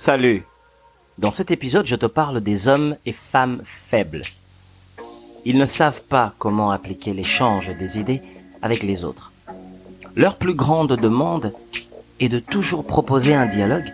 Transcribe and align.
Salut. 0.00 0.44
Dans 1.18 1.32
cet 1.32 1.50
épisode, 1.50 1.88
je 1.88 1.96
te 1.96 2.06
parle 2.06 2.40
des 2.40 2.68
hommes 2.68 2.94
et 3.04 3.12
femmes 3.12 3.60
faibles. 3.64 4.22
Ils 5.44 5.58
ne 5.58 5.66
savent 5.66 6.02
pas 6.02 6.34
comment 6.38 6.70
appliquer 6.70 7.12
l'échange 7.12 7.76
des 7.76 7.98
idées 7.98 8.22
avec 8.62 8.84
les 8.84 9.02
autres. 9.02 9.32
Leur 10.14 10.36
plus 10.36 10.54
grande 10.54 10.92
demande 10.92 11.52
est 12.20 12.28
de 12.28 12.38
toujours 12.38 12.86
proposer 12.86 13.34
un 13.34 13.46
dialogue, 13.46 13.92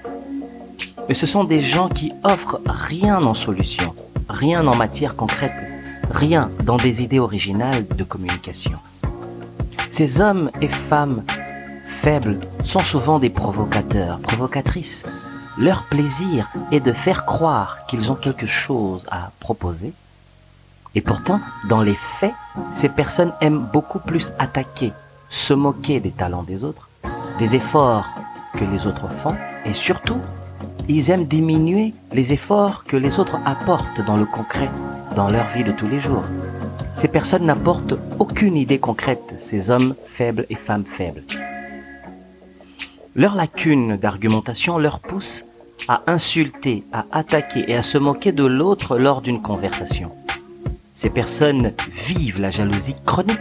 mais 1.08 1.14
ce 1.14 1.24
sont 1.24 1.44
des 1.44 1.62
gens 1.62 1.88
qui 1.88 2.12
offrent 2.22 2.60
rien 2.66 3.24
en 3.24 3.32
solution, 3.32 3.94
rien 4.28 4.66
en 4.66 4.76
matière 4.76 5.16
concrète, 5.16 5.72
rien 6.10 6.50
dans 6.64 6.76
des 6.76 7.02
idées 7.02 7.18
originales 7.18 7.86
de 7.86 8.04
communication. 8.04 8.74
Ces 9.88 10.20
hommes 10.20 10.50
et 10.60 10.68
femmes 10.68 11.24
faibles 11.86 12.40
sont 12.62 12.80
souvent 12.80 13.18
des 13.18 13.30
provocateurs, 13.30 14.18
provocatrices. 14.18 15.06
Leur 15.56 15.84
plaisir 15.84 16.50
est 16.72 16.80
de 16.80 16.92
faire 16.92 17.24
croire 17.24 17.86
qu'ils 17.86 18.10
ont 18.10 18.16
quelque 18.16 18.46
chose 18.46 19.06
à 19.10 19.30
proposer. 19.38 19.92
Et 20.96 21.00
pourtant, 21.00 21.40
dans 21.68 21.80
les 21.80 21.94
faits, 21.94 22.34
ces 22.72 22.88
personnes 22.88 23.32
aiment 23.40 23.66
beaucoup 23.72 24.00
plus 24.00 24.32
attaquer, 24.38 24.92
se 25.28 25.54
moquer 25.54 26.00
des 26.00 26.10
talents 26.10 26.42
des 26.42 26.64
autres, 26.64 26.88
des 27.38 27.54
efforts 27.54 28.06
que 28.56 28.64
les 28.64 28.86
autres 28.88 29.08
font, 29.08 29.36
et 29.64 29.74
surtout, 29.74 30.20
ils 30.88 31.10
aiment 31.10 31.26
diminuer 31.26 31.94
les 32.12 32.32
efforts 32.32 32.84
que 32.84 32.96
les 32.96 33.18
autres 33.20 33.38
apportent 33.44 34.04
dans 34.04 34.16
le 34.16 34.26
concret, 34.26 34.70
dans 35.14 35.30
leur 35.30 35.46
vie 35.48 35.64
de 35.64 35.72
tous 35.72 35.86
les 35.86 36.00
jours. 36.00 36.24
Ces 36.94 37.08
personnes 37.08 37.46
n'apportent 37.46 37.94
aucune 38.18 38.56
idée 38.56 38.78
concrète, 38.78 39.34
ces 39.38 39.70
hommes 39.70 39.94
faibles 40.06 40.46
et 40.50 40.56
femmes 40.56 40.84
faibles. 40.84 41.22
Leur 43.16 43.36
lacune 43.36 43.96
d'argumentation 43.96 44.76
leur 44.76 44.98
pousse 44.98 45.44
à 45.88 46.02
insulter, 46.06 46.84
à 46.92 47.04
attaquer 47.12 47.64
et 47.68 47.76
à 47.76 47.82
se 47.82 47.98
moquer 47.98 48.32
de 48.32 48.44
l'autre 48.44 48.98
lors 48.98 49.20
d'une 49.20 49.42
conversation. 49.42 50.10
Ces 50.94 51.10
personnes 51.10 51.72
vivent 51.92 52.40
la 52.40 52.50
jalousie 52.50 52.96
chronique, 53.04 53.38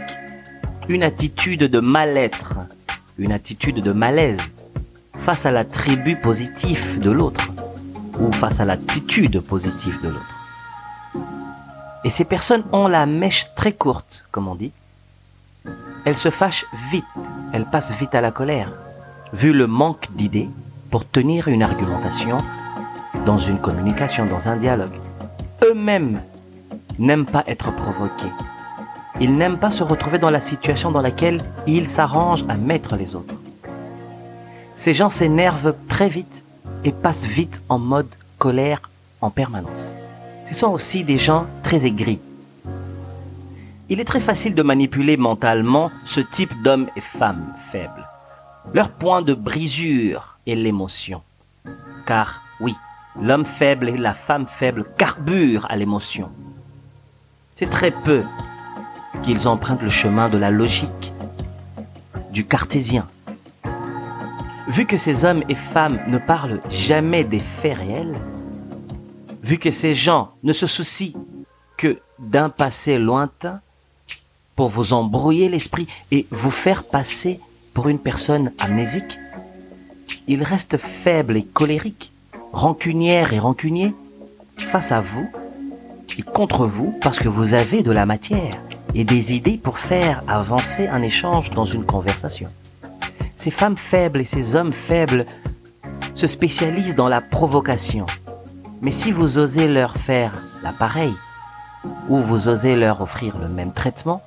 une 0.88 1.02
attitude 1.02 1.64
de 1.64 1.80
mal-être, 1.80 2.58
une 3.18 3.32
attitude 3.32 3.80
de 3.80 3.92
malaise 3.92 4.40
face 5.20 5.46
à 5.46 5.50
l'attribut 5.50 6.16
positif 6.16 6.98
de 6.98 7.10
l'autre 7.10 7.52
ou 8.20 8.30
face 8.32 8.60
à 8.60 8.64
l'attitude 8.64 9.40
positive 9.40 9.98
de 10.02 10.08
l'autre. 10.08 11.24
Et 12.04 12.10
ces 12.10 12.24
personnes 12.24 12.64
ont 12.72 12.88
la 12.88 13.06
mèche 13.06 13.46
très 13.54 13.72
courte, 13.72 14.24
comme 14.30 14.48
on 14.48 14.54
dit. 14.54 14.72
Elles 16.04 16.16
se 16.16 16.30
fâchent 16.30 16.66
vite, 16.90 17.04
elles 17.54 17.64
passent 17.64 17.92
vite 17.98 18.14
à 18.14 18.20
la 18.20 18.30
colère, 18.30 18.70
vu 19.32 19.52
le 19.54 19.66
manque 19.66 20.08
d'idées 20.14 20.50
pour 20.94 21.08
tenir 21.08 21.48
une 21.48 21.64
argumentation 21.64 22.40
dans 23.26 23.40
une 23.40 23.58
communication, 23.58 24.26
dans 24.26 24.46
un 24.46 24.56
dialogue. 24.56 24.94
Eux-mêmes 25.64 26.20
n'aiment 27.00 27.26
pas 27.26 27.42
être 27.48 27.72
provoqués. 27.74 28.30
Ils 29.20 29.34
n'aiment 29.34 29.58
pas 29.58 29.72
se 29.72 29.82
retrouver 29.82 30.20
dans 30.20 30.30
la 30.30 30.40
situation 30.40 30.92
dans 30.92 31.00
laquelle 31.00 31.42
ils 31.66 31.88
s'arrangent 31.88 32.44
à 32.48 32.54
mettre 32.54 32.94
les 32.94 33.16
autres. 33.16 33.34
Ces 34.76 34.94
gens 34.94 35.10
s'énervent 35.10 35.74
très 35.88 36.08
vite 36.08 36.44
et 36.84 36.92
passent 36.92 37.26
vite 37.26 37.60
en 37.68 37.80
mode 37.80 38.14
colère 38.38 38.80
en 39.20 39.30
permanence. 39.30 39.96
Ce 40.48 40.54
sont 40.54 40.68
aussi 40.68 41.02
des 41.02 41.18
gens 41.18 41.46
très 41.64 41.86
aigris. 41.86 42.20
Il 43.88 43.98
est 43.98 44.04
très 44.04 44.20
facile 44.20 44.54
de 44.54 44.62
manipuler 44.62 45.16
mentalement 45.16 45.90
ce 46.06 46.20
type 46.20 46.54
d'hommes 46.62 46.86
et 46.94 47.00
femmes 47.00 47.52
faibles. 47.72 48.08
Leur 48.72 48.90
point 48.90 49.22
de 49.22 49.34
brisure 49.34 50.33
est 50.46 50.54
l'émotion. 50.54 51.22
Car 52.06 52.42
oui, 52.60 52.74
l'homme 53.20 53.46
faible 53.46 53.88
et 53.88 53.96
la 53.96 54.14
femme 54.14 54.46
faible 54.46 54.84
carburent 54.96 55.66
à 55.68 55.76
l'émotion. 55.76 56.30
C'est 57.54 57.70
très 57.70 57.90
peu 57.90 58.22
qu'ils 59.22 59.46
empruntent 59.48 59.82
le 59.82 59.90
chemin 59.90 60.28
de 60.28 60.36
la 60.36 60.50
logique, 60.50 61.12
du 62.30 62.44
cartésien. 62.44 63.06
Vu 64.66 64.86
que 64.86 64.96
ces 64.96 65.24
hommes 65.24 65.44
et 65.48 65.54
femmes 65.54 66.00
ne 66.08 66.18
parlent 66.18 66.60
jamais 66.68 67.22
des 67.22 67.40
faits 67.40 67.78
réels, 67.78 68.18
vu 69.42 69.58
que 69.58 69.70
ces 69.70 69.94
gens 69.94 70.32
ne 70.42 70.52
se 70.52 70.66
soucient 70.66 71.12
que 71.76 72.00
d'un 72.18 72.48
passé 72.48 72.98
lointain 72.98 73.60
pour 74.56 74.68
vous 74.68 74.92
embrouiller 74.92 75.48
l'esprit 75.48 75.86
et 76.10 76.26
vous 76.30 76.50
faire 76.50 76.84
passer 76.84 77.40
pour 77.72 77.88
une 77.88 77.98
personne 77.98 78.52
amnésique, 78.60 79.18
il 80.26 80.42
reste 80.42 80.78
faible 80.78 81.36
et 81.36 81.44
colérique, 81.44 82.12
rancunière 82.52 83.32
et 83.32 83.38
rancunier 83.38 83.94
face 84.56 84.92
à 84.92 85.00
vous 85.00 85.28
et 86.18 86.22
contre 86.22 86.66
vous 86.66 86.94
parce 87.00 87.18
que 87.18 87.28
vous 87.28 87.54
avez 87.54 87.82
de 87.82 87.90
la 87.90 88.06
matière 88.06 88.54
et 88.94 89.04
des 89.04 89.34
idées 89.34 89.58
pour 89.58 89.78
faire 89.78 90.20
avancer 90.28 90.86
un 90.86 91.02
échange 91.02 91.50
dans 91.50 91.64
une 91.64 91.84
conversation. 91.84 92.46
Ces 93.36 93.50
femmes 93.50 93.76
faibles 93.76 94.20
et 94.20 94.24
ces 94.24 94.56
hommes 94.56 94.72
faibles 94.72 95.26
se 96.14 96.26
spécialisent 96.26 96.94
dans 96.94 97.08
la 97.08 97.20
provocation. 97.20 98.06
Mais 98.80 98.92
si 98.92 99.12
vous 99.12 99.38
osez 99.38 99.68
leur 99.68 99.96
faire 99.96 100.32
l'appareil, 100.62 101.12
ou 102.08 102.18
vous 102.18 102.48
osez 102.48 102.76
leur 102.76 103.02
offrir 103.02 103.36
le 103.38 103.48
même 103.48 103.72
traitement, 103.72 104.22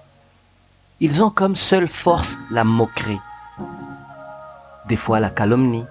ils 0.99 1.23
ont 1.23 1.29
comme 1.29 1.55
seule 1.55 1.87
force 1.87 2.37
la 2.51 2.63
moquerie 2.63 3.19
des 4.87 4.95
fois 4.95 5.19
la 5.19 5.29
calomnie. 5.29 5.85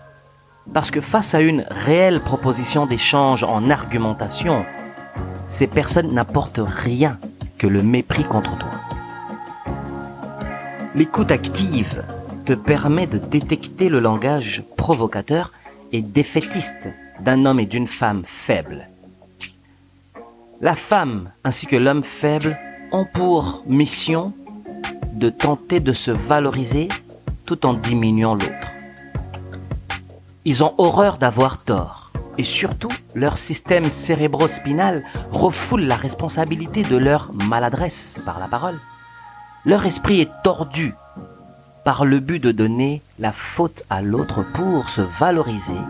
Parce 0.72 0.90
que 0.90 1.00
face 1.00 1.34
à 1.34 1.40
une 1.40 1.64
réelle 1.70 2.20
proposition 2.20 2.86
d'échange 2.86 3.44
en 3.44 3.70
argumentation, 3.70 4.64
ces 5.48 5.66
personnes 5.66 6.12
n'apportent 6.12 6.60
rien 6.64 7.18
que 7.58 7.66
le 7.66 7.82
mépris 7.82 8.24
contre 8.24 8.56
toi. 8.58 8.70
L'écoute 10.94 11.30
active 11.30 12.02
te 12.44 12.52
permet 12.54 13.06
de 13.06 13.18
détecter 13.18 13.88
le 13.88 14.00
langage 14.00 14.64
provocateur 14.76 15.52
et 15.92 16.00
défaitiste 16.00 16.88
d'un 17.20 17.44
homme 17.44 17.60
et 17.60 17.66
d'une 17.66 17.88
femme 17.88 18.22
faibles. 18.24 18.88
La 20.60 20.74
femme 20.74 21.30
ainsi 21.44 21.66
que 21.66 21.76
l'homme 21.76 22.02
faible 22.02 22.58
ont 22.92 23.04
pour 23.04 23.62
mission 23.66 24.32
de 25.12 25.28
tenter 25.28 25.80
de 25.80 25.92
se 25.92 26.10
valoriser 26.10 26.88
tout 27.44 27.66
en 27.66 27.72
diminuant 27.72 28.34
l'autre. 28.34 28.75
Ils 30.48 30.62
ont 30.62 30.74
horreur 30.78 31.18
d'avoir 31.18 31.58
tort. 31.58 32.06
Et 32.38 32.44
surtout, 32.44 32.92
leur 33.16 33.36
système 33.36 33.86
cérébrospinal 33.86 35.02
refoule 35.32 35.82
la 35.82 35.96
responsabilité 35.96 36.84
de 36.84 36.96
leur 36.96 37.32
maladresse 37.48 38.20
par 38.24 38.38
la 38.38 38.46
parole. 38.46 38.78
Leur 39.64 39.84
esprit 39.86 40.20
est 40.20 40.30
tordu 40.44 40.94
par 41.84 42.04
le 42.04 42.20
but 42.20 42.38
de 42.38 42.52
donner 42.52 43.02
la 43.18 43.32
faute 43.32 43.82
à 43.90 44.02
l'autre 44.02 44.44
pour 44.54 44.88
se 44.88 45.00
valoriser 45.00 45.80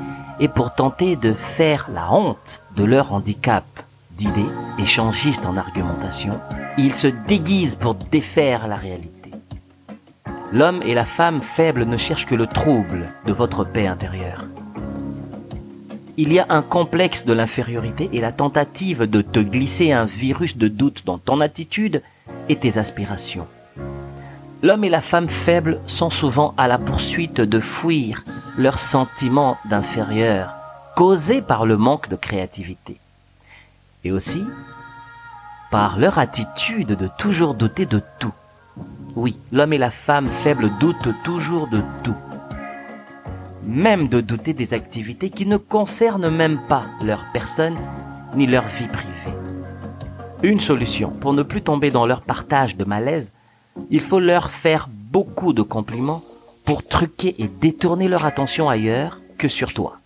et 0.41 0.49
pour 0.49 0.73
tenter 0.73 1.17
de 1.17 1.34
faire 1.34 1.91
la 1.93 2.11
honte 2.11 2.62
de 2.77 2.84
leur 2.84 3.12
handicap 3.12 3.65
d'idées 4.12 4.49
échangistes 4.78 5.44
en 5.44 5.59
argumentation. 5.59 6.41
Ils 6.78 6.94
se 6.94 7.09
déguisent 7.09 7.75
pour 7.75 7.94
défaire 7.94 8.69
la 8.69 8.77
réalité. 8.77 9.16
L'homme 10.56 10.81
et 10.87 10.94
la 10.94 11.05
femme 11.05 11.43
faibles 11.43 11.84
ne 11.84 11.99
cherchent 11.99 12.25
que 12.25 12.34
le 12.34 12.47
trouble 12.47 13.12
de 13.27 13.33
votre 13.34 13.62
paix 13.62 13.87
intérieure. 13.87 14.47
Il 16.17 16.33
y 16.33 16.39
a 16.39 16.47
un 16.49 16.62
complexe 16.62 17.27
de 17.27 17.34
l'infériorité 17.34 18.09
et 18.15 18.22
la 18.22 18.33
tentative 18.33 19.03
de 19.03 19.21
te 19.21 19.39
glisser 19.39 19.93
un 19.93 20.06
virus 20.06 20.56
de 20.56 20.69
doute 20.69 21.05
dans 21.05 21.19
ton 21.19 21.43
attitude 21.43 22.03
et 22.49 22.56
tes 22.56 22.78
aspirations. 22.78 23.47
L'homme 24.62 24.84
et 24.84 24.89
la 24.89 25.03
femme 25.03 25.28
faibles 25.28 25.78
sont 25.87 26.09
souvent 26.09 26.55
à 26.56 26.69
la 26.69 26.78
poursuite 26.78 27.43
de 27.43 27.61
fuir 27.61 28.25
leurs 28.56 28.78
sentiments 28.78 29.59
d'inférieur 29.67 30.55
causés 30.97 31.43
par 31.43 31.67
le 31.67 31.76
manque 31.76 32.09
de 32.09 32.17
créativité. 32.17 32.97
Et 34.05 34.11
aussi 34.11 34.43
par 35.70 35.99
leur 35.99 36.19
attitude 36.19 36.97
de 36.97 37.11
toujours 37.19 37.52
douter 37.52 37.85
de 37.85 38.00
tout. 38.19 38.32
Oui, 39.16 39.38
l'homme 39.50 39.72
et 39.72 39.78
la 39.78 39.90
femme 39.90 40.28
faibles 40.28 40.70
doutent 40.78 41.08
toujours 41.24 41.68
de 41.68 41.80
tout. 42.04 42.14
Même 43.64 44.08
de 44.08 44.20
douter 44.20 44.52
des 44.52 44.74
activités 44.74 45.30
qui 45.30 45.46
ne 45.46 45.56
concernent 45.56 46.28
même 46.28 46.60
pas 46.68 46.84
leur 47.02 47.24
personne 47.32 47.76
ni 48.36 48.46
leur 48.46 48.66
vie 48.66 48.88
privée. 48.88 49.36
Une 50.42 50.60
solution 50.60 51.08
pour 51.08 51.32
ne 51.32 51.42
plus 51.42 51.62
tomber 51.62 51.90
dans 51.90 52.04
leur 52.04 52.20
partage 52.20 52.76
de 52.76 52.84
malaise, 52.84 53.32
il 53.90 54.00
faut 54.00 54.20
leur 54.20 54.50
faire 54.50 54.88
beaucoup 54.92 55.54
de 55.54 55.62
compliments 55.62 56.22
pour 56.66 56.86
truquer 56.86 57.34
et 57.38 57.48
détourner 57.48 58.08
leur 58.08 58.26
attention 58.26 58.68
ailleurs 58.68 59.22
que 59.38 59.48
sur 59.48 59.72
toi. 59.72 59.96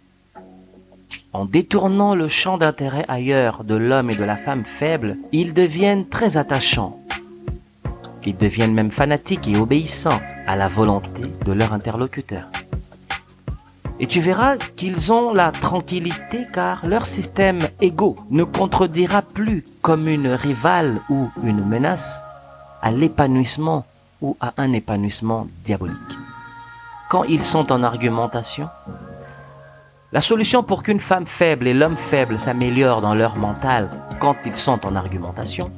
En 1.33 1.47
détournant 1.47 2.15
le 2.15 2.29
champ 2.29 2.59
d'intérêt 2.59 3.05
ailleurs 3.09 3.65
de 3.65 3.75
l'homme 3.75 4.11
et 4.11 4.17
de 4.17 4.25
la 4.25 4.37
femme 4.37 4.65
faible, 4.65 5.17
ils 5.33 5.53
deviennent 5.53 6.09
très 6.09 6.37
attachants 6.37 7.00
ils 8.27 8.37
deviennent 8.37 8.75
même 8.75 8.91
fanatiques 8.91 9.49
et 9.49 9.57
obéissants 9.57 10.21
à 10.47 10.57
la 10.57 10.67
volonté 10.67 11.23
de 11.45 11.53
leur 11.53 11.73
interlocuteur. 11.73 12.49
Et 13.99 14.07
tu 14.07 14.21
verras 14.21 14.57
qu'ils 14.57 15.13
ont 15.13 15.33
la 15.35 15.53
tranquillité 15.53 16.47
car 16.53 16.87
leur 16.87 17.07
système 17.07 17.59
égo 17.81 18.17
ne 18.31 18.45
contredira 18.45 19.21
plus 19.21 19.63
comme 19.83 20.09
une 20.09 20.29
rivale 20.29 21.01
ou 21.11 21.29
une 21.45 21.65
menace 21.65 22.23
à 22.81 22.91
l'épanouissement 22.91 23.85
ou 24.23 24.37
à 24.41 24.55
un 24.57 24.73
épanouissement 24.73 25.49
diabolique. 25.65 25.97
Quand 27.11 27.25
ils 27.25 27.43
sont 27.43 27.71
en 27.73 27.83
argumentation, 27.83 28.69
la 30.13 30.21
solution 30.21 30.63
pour 30.63 30.83
qu'une 30.83 31.01
femme 31.01 31.27
faible 31.27 31.67
et 31.67 31.75
l'homme 31.75 31.97
faible 31.97 32.39
s'améliorent 32.39 33.03
dans 33.03 33.15
leur 33.15 33.37
mental 33.37 33.91
quand 34.19 34.37
ils 34.47 34.57
sont 34.57 34.87
en 34.87 34.97
argumentation, 34.97 35.71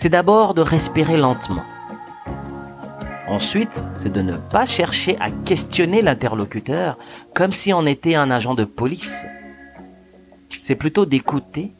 c'est 0.00 0.08
d'abord 0.08 0.54
de 0.54 0.62
respirer 0.62 1.16
lentement 1.16 1.62
Ensuite, 3.28 3.84
c'est 3.94 4.12
de 4.12 4.22
ne 4.22 4.36
pas 4.36 4.66
chercher 4.66 5.16
à 5.20 5.30
questionner 5.30 6.02
l'interlocuteur 6.02 6.98
comme 7.32 7.52
si 7.52 7.72
on 7.72 7.86
était 7.86 8.16
un 8.16 8.28
agent 8.28 8.54
de 8.54 8.64
police. 8.64 9.24
C'est 10.64 10.74
plutôt 10.74 11.06
d'écouter, 11.06 11.70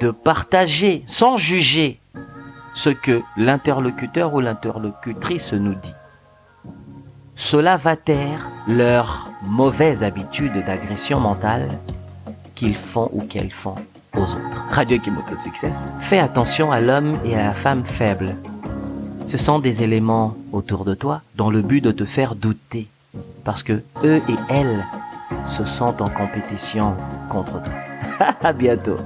de 0.00 0.10
partager 0.10 1.04
sans 1.06 1.36
juger 1.36 2.00
ce 2.74 2.90
que 2.90 3.22
l'interlocuteur 3.36 4.34
ou 4.34 4.40
l'interlocutrice 4.40 5.52
nous 5.52 5.74
dit. 5.74 5.94
Cela 7.36 7.76
va 7.76 7.94
taire 7.94 8.48
leur 8.66 9.30
mauvaise 9.42 10.02
habitude 10.02 10.64
d'agression 10.66 11.20
mentale 11.20 11.68
qu'ils 12.56 12.76
font 12.76 13.08
ou 13.12 13.22
qu'elles 13.22 13.52
font 13.52 13.76
aux 14.16 14.22
autres. 14.22 14.49
Radio 14.70 14.98
Kimoto 14.98 15.36
Success. 15.36 15.76
Fais 16.00 16.18
attention 16.18 16.72
à 16.72 16.80
l'homme 16.80 17.18
et 17.24 17.34
à 17.34 17.44
la 17.44 17.52
femme 17.52 17.84
faible 17.84 18.34
ce 19.30 19.38
sont 19.38 19.60
des 19.60 19.84
éléments 19.84 20.34
autour 20.50 20.84
de 20.84 20.94
toi 20.94 21.22
dans 21.36 21.50
le 21.50 21.62
but 21.62 21.80
de 21.80 21.92
te 21.92 22.04
faire 22.04 22.34
douter. 22.34 22.88
Parce 23.44 23.62
que 23.62 23.74
eux 24.02 24.20
et 24.28 24.34
elles 24.48 24.84
se 25.46 25.64
sentent 25.64 26.02
en 26.02 26.10
compétition 26.10 26.96
contre 27.28 27.62
toi. 27.62 27.72
à 28.42 28.52
bientôt. 28.52 28.96